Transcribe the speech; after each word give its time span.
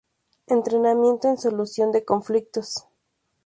Entrenamiento 0.47 1.27
en 1.29 1.37
solución 1.37 1.91
de 1.91 2.03
conflictos 2.05 2.87